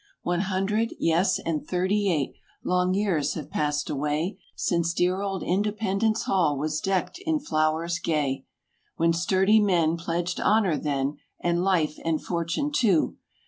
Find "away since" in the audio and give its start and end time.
3.87-4.95